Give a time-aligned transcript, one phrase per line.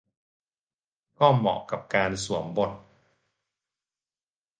[1.19, 2.71] ก็เหมาะกับการสวมบท